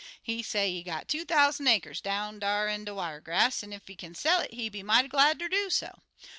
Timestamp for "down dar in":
2.01-2.85